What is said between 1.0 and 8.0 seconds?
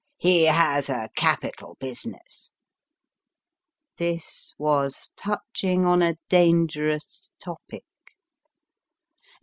capital business." This was touching on a dangerous topic.